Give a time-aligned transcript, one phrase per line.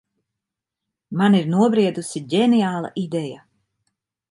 [1.21, 3.47] Man ir nobriedusi ģeniāla ideja.